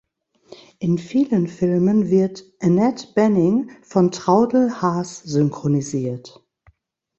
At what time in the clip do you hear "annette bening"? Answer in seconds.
2.59-3.69